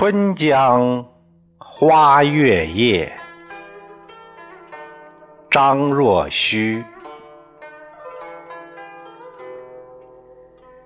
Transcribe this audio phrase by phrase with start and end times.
[0.00, 1.04] 春江
[1.58, 3.12] 花月夜，
[5.50, 6.84] 张若虚。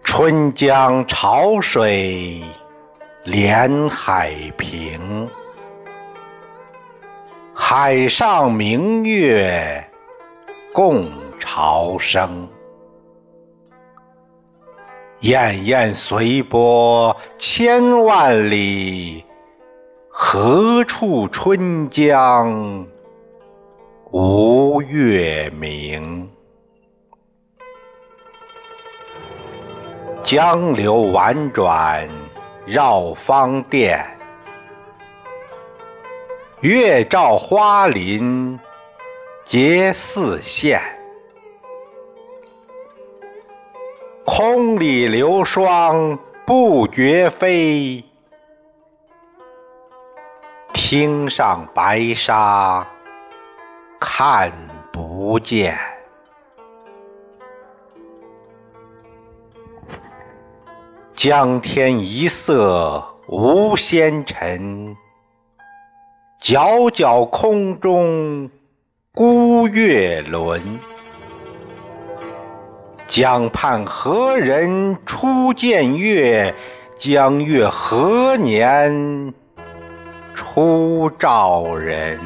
[0.03, 2.43] 春江潮水
[3.25, 5.29] 连海平，
[7.55, 9.91] 海上明月
[10.73, 11.07] 共
[11.39, 12.49] 潮生。
[15.23, 19.25] 滟滟随波千万里，
[20.09, 22.85] 何处春江
[24.11, 26.29] 无月明？
[30.25, 32.09] 江流宛转
[32.67, 34.05] 绕芳甸，
[36.63, 38.59] 月照花林
[39.45, 40.83] 结似线。
[44.25, 48.05] 空里流霜不觉飞，
[50.73, 52.87] 汀上白沙
[54.01, 54.53] 看
[54.93, 55.77] 不见。
[61.15, 64.97] 江天一色无纤尘，
[66.41, 68.51] 皎皎空中
[69.13, 70.81] 孤月轮。
[73.13, 76.55] 江畔何人初见月？
[76.97, 79.35] 江月何年
[80.35, 82.19] 初照人？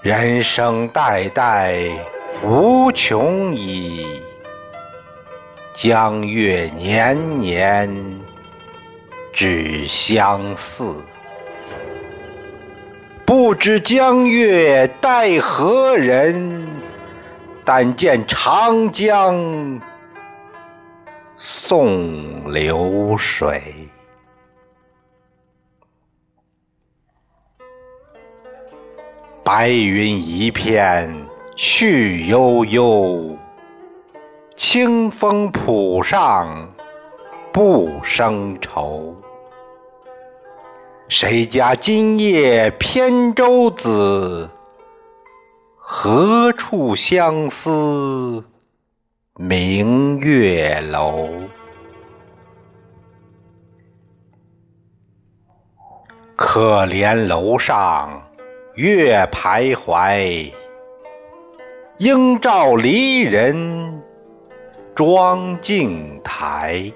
[0.00, 1.76] 人生代代
[2.44, 4.06] 无穷已，
[5.74, 8.20] 江月年年
[9.32, 10.94] 只相似。
[13.28, 16.66] 不知江月待何人？
[17.62, 19.78] 但见长江
[21.36, 23.62] 送流水。
[29.44, 31.14] 白云一片
[31.54, 33.36] 去悠悠，
[34.56, 36.66] 清风浦上
[37.52, 39.14] 不生愁。
[41.10, 44.46] 谁家今夜扁舟子？
[45.74, 48.44] 何处相思
[49.34, 51.30] 明月楼？
[56.36, 58.22] 可怜楼上
[58.74, 60.52] 月徘徊，
[61.96, 64.02] 应照离人
[64.94, 66.92] 妆镜台。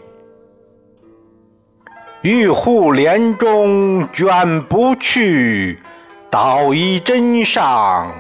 [2.23, 5.83] 玉户帘中卷不去，
[6.31, 8.13] 捣衣砧上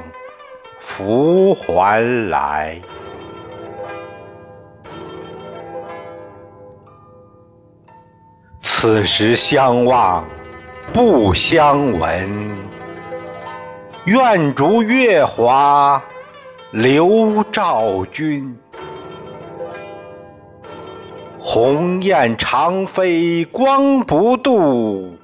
[0.80, 2.80] 拂还来。
[8.60, 10.24] 此时相望
[10.92, 12.56] 不相闻，
[14.04, 16.02] 愿逐月华
[16.72, 18.58] 流照君。
[21.54, 25.18] 鸿雁长飞光不度，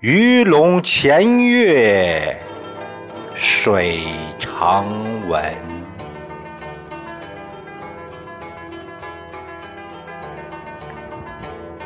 [0.00, 2.34] 鱼龙潜跃
[3.34, 4.00] 水
[4.38, 5.44] 成文。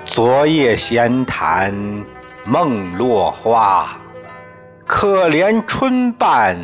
[0.05, 1.75] 昨夜闲谈
[2.45, 3.99] 梦落花，
[4.87, 6.57] 可怜春半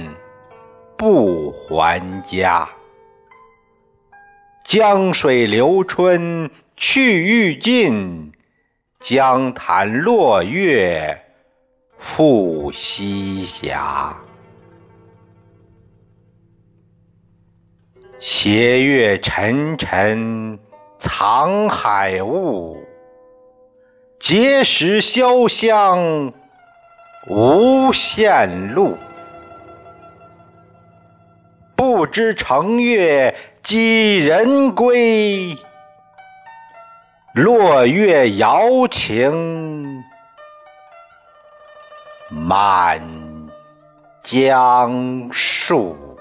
[0.97, 2.69] 不还家。
[4.63, 6.49] 江水流春。
[6.77, 8.33] 去欲尽，
[9.01, 11.23] 江潭落月
[11.99, 13.77] 复西斜。
[18.19, 20.59] 斜月沉沉
[20.99, 22.85] 藏海雾，
[24.21, 26.33] 碣石潇湘
[27.29, 28.97] 无限路。
[31.75, 35.59] 不知乘月几人归？
[37.35, 40.05] 落月摇情
[42.29, 43.01] 满
[44.23, 46.12] 江树。